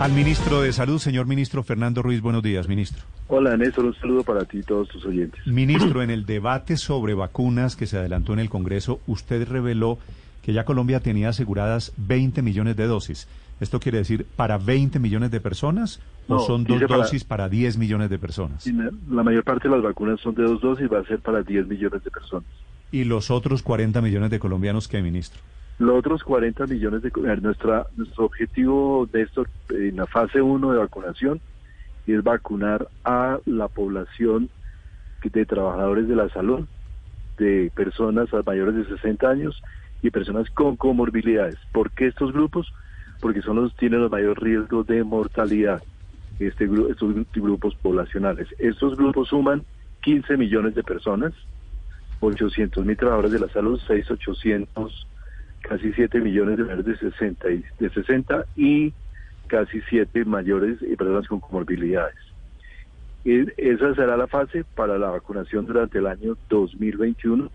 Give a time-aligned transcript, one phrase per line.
[0.00, 3.02] Al ministro de Salud, señor ministro Fernando Ruiz, buenos días, ministro.
[3.28, 5.46] Hola Néstor, un saludo para ti y todos tus oyentes.
[5.46, 9.98] Ministro, en el debate sobre vacunas que se adelantó en el Congreso, usted reveló
[10.42, 13.28] que ya Colombia tenía aseguradas 20 millones de dosis.
[13.60, 17.76] ¿Esto quiere decir para 20 millones de personas o son dos para- dosis para 10
[17.76, 18.66] millones de personas?
[19.10, 21.66] La- mayor parte de las vacunas son de dos dosis va a ser para 10
[21.68, 22.48] millones de personas.
[22.90, 25.38] ¿Y los otros 40 millones de colombianos qué, ministro?
[25.80, 27.10] Los otros 40 millones de...
[27.40, 31.40] Nuestra, nuestro objetivo, Néstor, en la fase 1 de vacunación
[32.06, 34.50] es vacunar a la población
[35.22, 36.66] de trabajadores de la salud,
[37.38, 39.62] de personas mayores de 60 años
[40.02, 41.56] y personas con comorbilidades.
[41.72, 42.70] ¿Por qué estos grupos?
[43.22, 45.82] Porque son los tienen los mayores riesgos de mortalidad,
[46.38, 48.48] este, estos gru- grupos poblacionales.
[48.58, 49.64] Estos grupos suman
[50.02, 51.32] 15 millones de personas,
[52.20, 55.06] 800 mil trabajadores de la salud, 6, 800,
[55.60, 58.92] casi 7 millones de mayores de 60 y, de 60 y
[59.46, 62.16] casi 7 mayores y personas con comorbilidades.
[63.24, 67.50] Esa será la fase para la vacunación durante el año 2021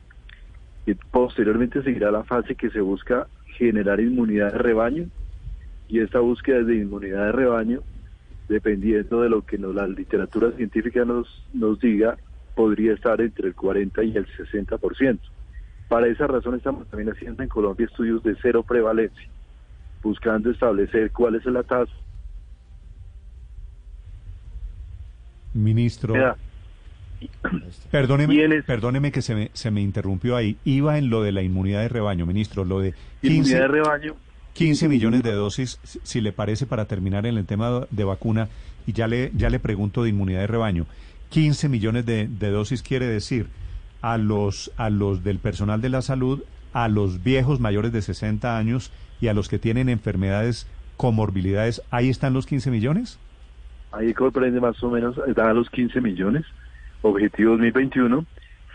[0.86, 5.06] y posteriormente seguirá la fase que se busca generar inmunidad de rebaño
[5.88, 7.82] y esta búsqueda de inmunidad de rebaño
[8.48, 12.18] dependiendo de lo que la literatura científica nos, nos diga
[12.56, 15.20] podría estar entre el 40 y el 60%.
[15.88, 19.28] Para esa razón estamos también haciendo en Colombia estudios de cero prevalencia,
[20.02, 21.92] buscando establecer cuál es la tasa.
[25.54, 26.14] Ministro,
[27.90, 30.58] perdóneme, perdóneme que se me, se me interrumpió ahí.
[30.66, 34.16] Iba en lo de la inmunidad de rebaño, ministro, lo de 15, inmunidad de rebaño
[34.54, 38.50] 15 millones de dosis, si- si le parece, para terminar en el tema de vacuna,
[38.88, 40.86] y ya le, ya le pregunto de inmunidad de rebaño.
[41.30, 43.48] 15 millones de, de dosis quiere decir
[44.06, 46.44] a los, a los del personal de la salud,
[46.74, 51.82] a los viejos mayores de 60 años y a los que tienen enfermedades, comorbilidades.
[51.90, 53.20] ¿Ahí están los 15 millones?
[53.96, 56.46] ahí comprende más o menos, eh, da los 15 millones,
[57.02, 58.26] objetivo 2021.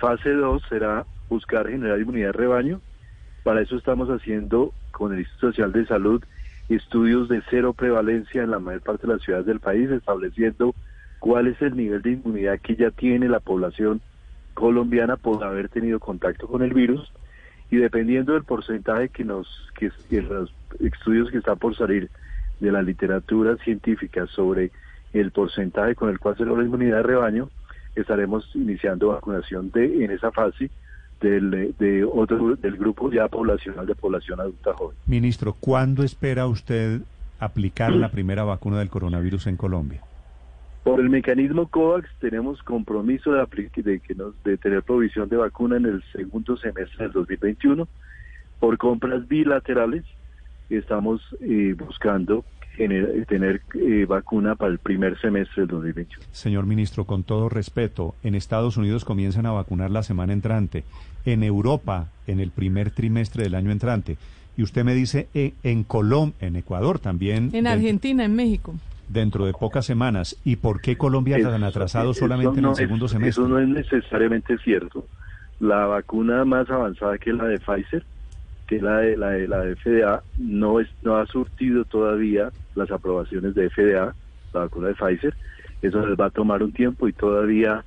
[0.01, 2.81] Fase 2 será buscar generar inmunidad de rebaño.
[3.45, 6.25] Para eso estamos haciendo con el Instituto Social de Salud
[6.69, 10.75] estudios de cero prevalencia en la mayor parte de las ciudades del país, estableciendo
[11.19, 14.01] cuál es el nivel de inmunidad que ya tiene la población
[14.61, 17.11] colombiana por haber tenido contacto con el virus
[17.71, 19.49] y dependiendo del porcentaje que nos
[19.79, 22.11] que, que los estudios que están por salir
[22.61, 24.71] de la literatura científica sobre
[25.15, 27.49] el porcentaje con el cual se logra la inmunidad de rebaño,
[27.97, 30.71] estaremos iniciando vacunación de en esa fase
[31.21, 34.97] del, de otro, del grupo ya poblacional de población adulta joven.
[35.07, 37.01] Ministro, ¿cuándo espera usted
[37.39, 40.03] aplicar la primera vacuna del coronavirus en Colombia?
[40.85, 43.47] Por el mecanismo COVAX tenemos compromiso de,
[43.83, 47.87] de, que nos, de tener provisión de vacuna en el segundo semestre del 2021.
[48.59, 50.05] Por compras bilaterales
[50.71, 52.45] estamos eh, buscando
[52.79, 56.25] gener- tener eh, vacuna para el primer semestre del 2021.
[56.33, 60.85] Señor ministro, con todo respeto, en Estados Unidos comienzan a vacunar la semana entrante,
[61.27, 64.17] en Europa en el primer trimestre del año entrante,
[64.57, 68.75] y usted me dice eh, en Colombia, en Ecuador también, En Argentina, en México.
[69.13, 70.37] Dentro de pocas semanas.
[70.45, 73.43] ¿Y por qué Colombia tan Eso- atrasado solamente en el segundo es- semestre?
[73.45, 75.07] Eso no es necesariamente cierto.
[75.59, 78.05] La vacuna más avanzada que la de Pfizer,
[78.67, 82.53] que es la de la de la de FDA, no es no ha surtido todavía
[82.75, 84.15] las aprobaciones de FDA,
[84.55, 85.35] la vacuna de Pfizer.
[85.83, 87.85] Eso les va a tomar un tiempo y todavía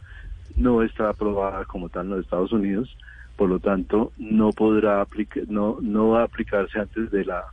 [0.55, 2.95] no está aprobada como tal en los Estados Unidos.
[3.35, 7.43] Por lo tanto, no podrá aplicar, no no va a aplicarse antes de la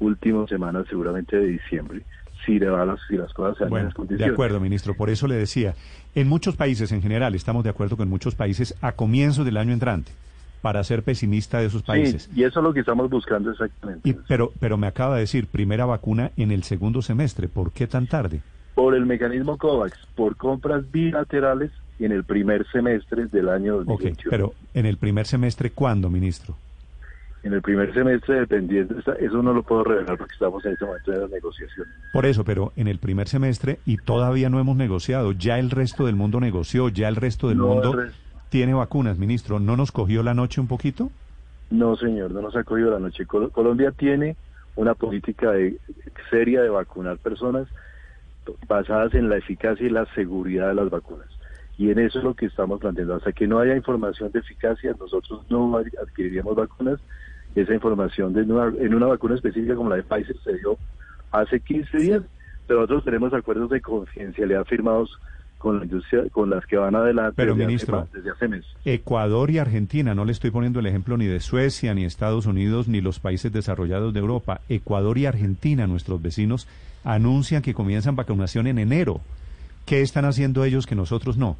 [0.00, 2.02] última semana, seguramente de diciembre,
[2.46, 4.32] si, va las, si las cosas se dan en Bueno, las de condiciones.
[4.32, 4.94] acuerdo, ministro.
[4.94, 5.74] Por eso le decía,
[6.14, 9.72] en muchos países en general, estamos de acuerdo con muchos países a comienzos del año
[9.72, 10.12] entrante,
[10.60, 12.24] para ser pesimista de esos países.
[12.32, 14.08] Sí, y eso es lo que estamos buscando exactamente.
[14.08, 17.48] Y, pero, pero me acaba de decir, primera vacuna en el segundo semestre.
[17.48, 18.40] ¿Por qué tan tarde?
[18.74, 24.30] Por el mecanismo COVAX, por compras bilaterales en el primer semestre del año Ok, 2021.
[24.30, 26.56] pero en el primer semestre, ¿cuándo, ministro?
[27.42, 30.84] En el primer semestre, dependiendo, esa- eso no lo puedo revelar porque estamos en ese
[30.84, 31.86] momento de la negociación.
[32.12, 35.32] Por eso, pero en el primer semestre y todavía no hemos negociado.
[35.32, 38.14] Ya el resto del mundo negoció, ya el resto del No, mundo res-
[38.48, 39.58] tiene vacunas, ministro.
[39.58, 41.10] ¿No nos cogió la noche un poquito?
[41.70, 43.26] No, señor, no nos ha cogido la noche.
[43.26, 44.36] Col- Colombia tiene
[44.76, 45.80] una política de-
[46.30, 47.66] seria de vacunar personas
[48.68, 51.28] basadas en la eficacia y la seguridad de las vacunas.
[51.76, 53.14] Y en eso es lo que estamos planteando.
[53.16, 57.00] Hasta que no haya información de eficacia, nosotros no ad- adquiriríamos vacunas.
[57.54, 60.78] Esa información de una, en una vacuna específica como la de Pfizer se dio
[61.30, 62.22] hace 15 días,
[62.66, 65.18] pero nosotros tenemos acuerdos de confidencialidad firmados
[65.62, 68.76] con la industria, con las que van adelante Pero, desde, ministro, hace, desde hace meses.
[68.84, 72.88] Ecuador y Argentina, no le estoy poniendo el ejemplo ni de Suecia, ni Estados Unidos,
[72.88, 74.60] ni los países desarrollados de Europa.
[74.68, 76.66] Ecuador y Argentina, nuestros vecinos,
[77.04, 79.20] anuncian que comienzan vacunación en enero.
[79.86, 81.56] ¿Qué están haciendo ellos que nosotros no?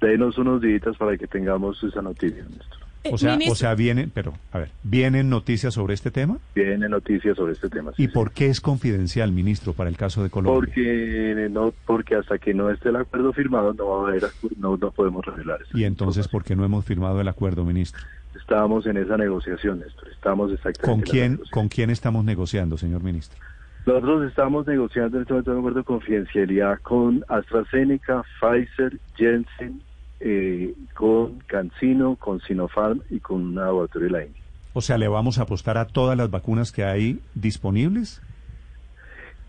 [0.00, 2.42] Denos unos días para que tengamos esa noticia.
[2.42, 2.85] Néstor.
[3.06, 6.38] Eh, O sea, ministro, o sea, vienen, pero, a ver, ¿vienen noticias sobre este tema?
[6.54, 7.92] Viene noticias sobre este tema.
[7.96, 8.12] sí, ¿Y sí.
[8.12, 10.60] por qué es confidencial, ministro, para el caso de Colombia?
[10.60, 14.24] Porque no, porque hasta que no esté el acuerdo firmado no va a haber,
[14.58, 15.76] no, no podemos revelar eso.
[15.76, 18.02] Y entonces, ¿por qué no hemos firmado el acuerdo, ministro?
[18.38, 20.08] Estábamos en esa negociación, Néstor.
[20.08, 21.40] Estamos exactamente ¿Con quién.
[21.50, 23.38] ¿Con quién estamos negociando, señor ministro?
[23.86, 29.80] Nosotros estamos negociando en este momento un acuerdo de confidencialidad con AstraZeneca, Pfizer, Jensen,
[30.20, 34.42] eh, con Cancino, con Sinopharm y con un laboratorio de la India.
[34.72, 38.20] O sea, ¿le vamos a apostar a todas las vacunas que hay disponibles?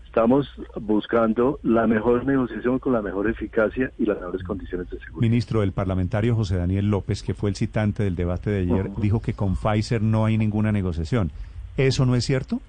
[0.06, 0.48] Estamos
[0.80, 5.20] buscando la mejor negociación con la mejor eficacia y las mejores condiciones de seguridad.
[5.20, 9.20] Ministro, el parlamentario José Daniel López, que fue el citante del debate de ayer, dijo
[9.20, 11.30] que con Pfizer no hay ninguna negociación.
[11.76, 12.60] ¿Eso no es cierto?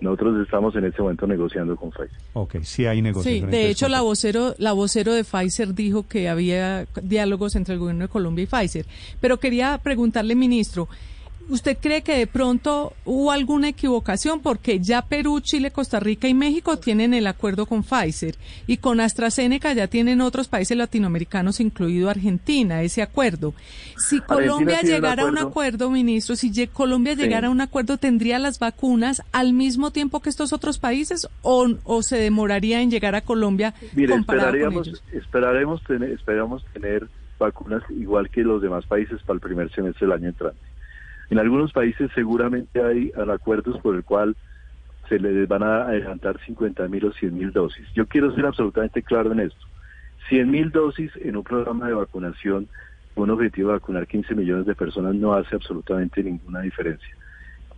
[0.00, 2.10] Nosotros estamos en este momento negociando con Pfizer.
[2.34, 3.50] Ok, sí hay Sí, negociación.
[3.50, 8.04] de hecho la vocero, la vocero de Pfizer dijo que había diálogos entre el gobierno
[8.04, 8.86] de Colombia y Pfizer.
[9.20, 10.88] Pero quería preguntarle, ministro,
[11.48, 14.40] ¿usted cree que de pronto hubo alguna equivocación?
[14.40, 18.36] Porque ya Perú, Chile, Costa Rica y México tienen el acuerdo con Pfizer
[18.66, 23.54] y con AstraZeneca ya tienen otros países latinoamericanos, incluido Argentina, ese acuerdo.
[23.96, 25.90] Si Colombia llegara a un acuerdo.
[25.90, 27.22] ministro, si Colombia Sí.
[27.22, 31.68] llegara a un acuerdo, ¿tendría las vacunas al mismo tiempo que estos otros países o,
[31.84, 35.02] o se demoraría en llegar a Colombia Mire, con esperaríamos, ellos?
[35.12, 37.08] esperaremos tener, esperamos tener
[37.38, 40.58] vacunas igual que los demás países para el primer semestre del año entrante.
[41.30, 44.36] En algunos países seguramente hay acuerdos por el cual
[45.08, 47.86] se les van a adelantar 50 mil o 100 mil dosis.
[47.94, 49.66] Yo quiero ser absolutamente claro en esto.
[50.28, 52.68] 100 mil dosis en un programa de vacunación,
[53.14, 57.08] un objetivo de vacunar 15 millones de personas no hace absolutamente ninguna diferencia.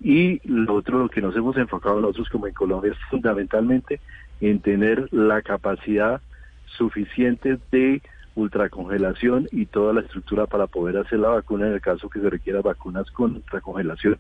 [0.01, 4.01] Y lo otro, lo que nos hemos enfocado nosotros como en Colombia es fundamentalmente
[4.41, 6.21] en tener la capacidad
[6.67, 8.01] suficiente de
[8.35, 12.31] ultracongelación y toda la estructura para poder hacer la vacuna en el caso que se
[12.31, 14.19] requiera vacunas con ultracongelación.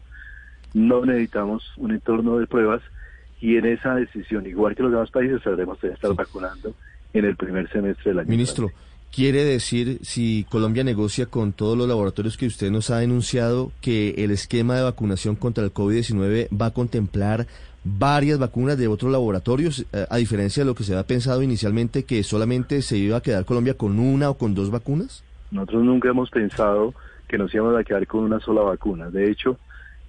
[0.75, 2.83] No necesitamos un entorno de pruebas
[3.41, 6.75] y en esa decisión, igual que los demás países, sabremos estar vacunando
[7.13, 8.29] en el primer semestre del año.
[8.29, 8.71] Ministro.
[9.13, 14.15] ¿quiere decir si Colombia negocia con todos los laboratorios que usted nos ha denunciado que
[14.19, 17.47] el esquema de vacunación contra el COVID-19 va a contemplar
[17.85, 22.05] varias vacunas de otros laboratorios, eh, a diferencia de lo que se había pensado inicialmente
[22.05, 25.25] que solamente se iba a quedar Colombia con una o con dos vacunas?
[25.51, 26.95] Nosotros nunca hemos pensado
[27.29, 29.11] que nos íbamos a quedar con una sola vacuna.
[29.11, 29.57] De hecho,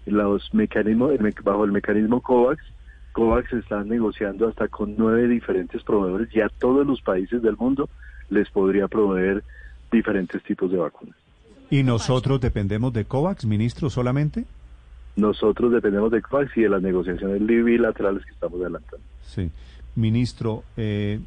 [0.05, 1.13] los mecanismos,
[1.43, 2.63] bajo el mecanismo COVAX,
[3.13, 7.89] COVAX está negociando hasta con nueve diferentes proveedores y a todos los países del mundo
[8.29, 9.43] les podría proveer
[9.91, 11.15] diferentes tipos de vacunas.
[11.69, 14.45] ¿Y nosotros dependemos de COVAX, ministro, solamente?
[15.15, 19.05] Nosotros dependemos de COVAX y de las negociaciones bilaterales que estamos adelantando.
[19.23, 19.51] Sí.
[19.95, 21.19] Ministro, eh,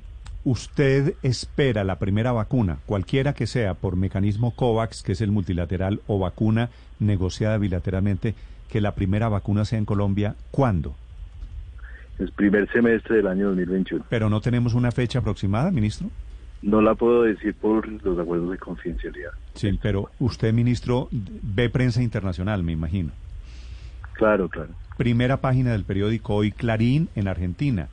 [0.44, 6.00] ¿usted espera la primera vacuna, cualquiera que sea, por mecanismo COVAX, que es el multilateral,
[6.06, 8.34] o vacuna negociada bilateralmente,
[8.70, 10.34] que la primera vacuna sea en Colombia?
[10.50, 10.94] ¿Cuándo?
[12.18, 14.06] El primer semestre del año 2021.
[14.08, 16.08] Pero no tenemos una fecha aproximada, ministro.
[16.62, 19.32] No la puedo decir por los acuerdos de confidencialidad.
[19.52, 23.10] Sí, pero usted, ministro, ve prensa internacional, me imagino.
[24.14, 24.70] Claro, claro.
[24.96, 27.88] Primera página del periódico Hoy Clarín en Argentina.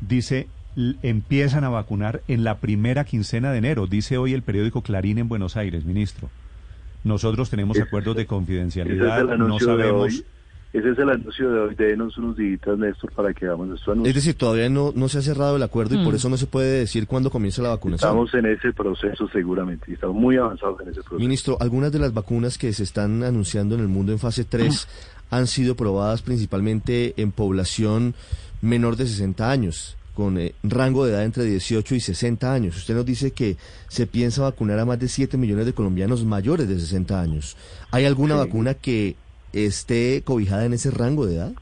[0.00, 0.48] Dice,
[1.02, 5.28] empiezan a vacunar en la primera quincena de enero, dice hoy el periódico Clarín en
[5.28, 6.30] Buenos Aires, ministro.
[7.04, 10.24] Nosotros tenemos acuerdos de es confidencialidad, no sabemos.
[10.72, 11.74] Ese es el anuncio de hoy.
[11.74, 14.10] Denos unos días, Néstor, para que hagamos nuestro anuncio.
[14.10, 16.46] Es decir, todavía no, no se ha cerrado el acuerdo y por eso no se
[16.46, 18.08] puede decir cuándo comienza la vacunación.
[18.10, 21.18] Estamos en ese proceso seguramente y estamos muy avanzados en ese proceso.
[21.18, 24.88] Ministro, algunas de las vacunas que se están anunciando en el mundo en fase 3
[25.30, 28.14] han sido probadas principalmente en población
[28.60, 32.76] menor de 60 años, con eh, rango de edad entre 18 y 60 años.
[32.76, 33.56] Usted nos dice que
[33.88, 37.56] se piensa vacunar a más de 7 millones de colombianos mayores de 60 años.
[37.90, 38.40] ¿Hay alguna Sí.
[38.40, 39.16] vacuna que
[39.52, 41.52] esté cobijada en ese rango de edad?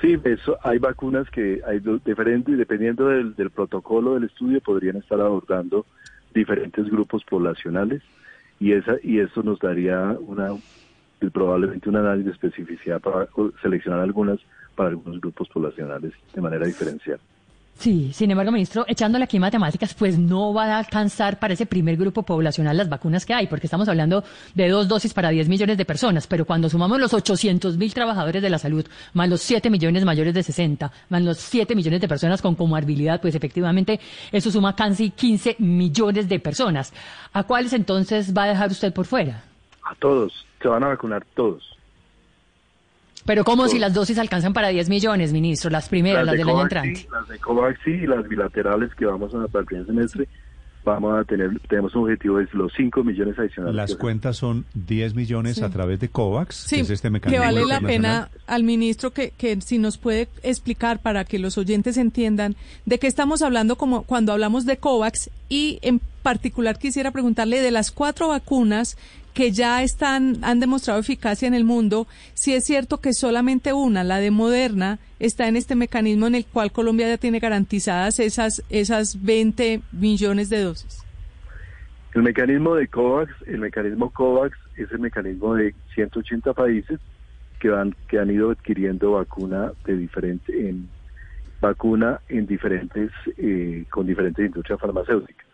[0.00, 5.20] Sí, eso, hay vacunas que hay diferentes, dependiendo del, del protocolo del estudio, podrían estar
[5.20, 5.84] abordando
[6.32, 8.02] diferentes grupos poblacionales
[8.58, 10.50] y esa y eso nos daría una
[11.32, 13.28] probablemente un análisis de especificidad para
[13.60, 14.38] seleccionar algunas
[14.74, 17.20] para algunos grupos poblacionales de manera diferencial.
[17.80, 21.96] Sí, sin embargo, ministro, echándole aquí matemáticas, pues no va a alcanzar para ese primer
[21.96, 24.22] grupo poblacional las vacunas que hay, porque estamos hablando
[24.54, 28.42] de dos dosis para 10 millones de personas, pero cuando sumamos los 800 mil trabajadores
[28.42, 32.08] de la salud, más los 7 millones mayores de 60, más los 7 millones de
[32.08, 33.98] personas con comorbilidad, pues efectivamente
[34.30, 36.92] eso suma casi 15 millones de personas.
[37.32, 39.42] ¿A cuáles entonces va a dejar usted por fuera?
[39.84, 41.78] A todos, se van a vacunar todos.
[43.26, 45.70] Pero ¿cómo si las dosis alcanzan para 10 millones, ministro?
[45.70, 47.06] Las primeras, las, del año entrante.
[47.12, 50.28] las de COVAX sí, y las bilaterales que vamos a para el primer semestre,
[50.84, 53.76] vamos a tener, tenemos un objetivo de los 5 millones adicionales.
[53.76, 57.42] Las cuentas son 10 millones a través de COVAX, sí, que es este mecanismo.
[57.42, 61.58] Que vale la pena al ministro que, que si nos puede explicar para que los
[61.58, 67.10] oyentes entiendan de qué estamos hablando como cuando hablamos de COVAX y en particular quisiera
[67.10, 68.96] preguntarle de las cuatro vacunas
[69.34, 74.04] que ya están, han demostrado eficacia en el mundo, si es cierto que solamente una,
[74.04, 78.62] la de Moderna, está en este mecanismo en el cual Colombia ya tiene garantizadas esas,
[78.70, 81.04] esas 20 millones de dosis.
[82.14, 86.98] El mecanismo de COVAX, el mecanismo COVAX es el mecanismo de 180 países
[87.60, 90.88] que van, que han ido adquiriendo vacuna de diferente, en
[91.60, 95.49] vacuna en diferentes, eh, con diferentes industrias farmacéuticas.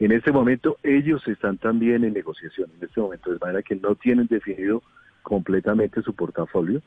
[0.00, 3.94] En este momento ellos están también en negociación, en este momento, de manera que no
[3.94, 4.82] tienen definido
[5.22, 6.82] completamente su portafolio,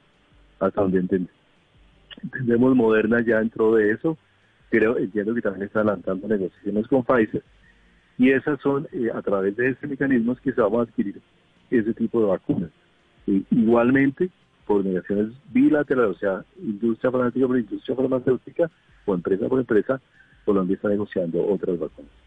[0.59, 2.75] hasta donde entendemos.
[2.75, 4.17] Moderna ya entró de eso,
[4.69, 7.43] pero entiendo que también está adelantando negociaciones con Pfizer,
[8.17, 11.21] y esas son eh, a través de este mecanismo que se vamos a adquirir
[11.69, 12.71] ese tipo de vacunas.
[13.25, 14.29] igualmente,
[14.65, 18.71] por negaciones bilaterales, o sea, industria farmacéutica por industria farmacéutica
[19.05, 20.01] o empresa por empresa,
[20.43, 22.26] Colombia está negociando otras vacunas.